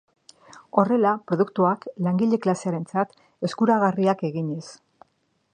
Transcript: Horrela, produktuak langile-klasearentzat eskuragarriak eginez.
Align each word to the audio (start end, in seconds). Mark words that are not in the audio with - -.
Horrela, 0.83 1.11
produktuak 1.31 1.85
langile-klasearentzat 2.07 3.15
eskuragarriak 3.49 4.29
eginez. 4.31 4.63